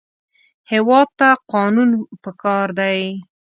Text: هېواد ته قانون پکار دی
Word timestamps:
هېواد 0.71 1.07
ته 1.19 1.29
قانون 1.53 1.89
پکار 2.23 2.67
دی 2.79 2.99